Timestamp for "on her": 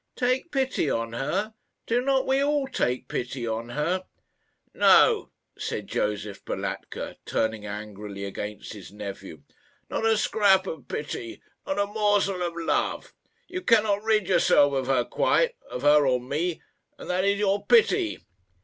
0.89-1.53, 3.45-4.03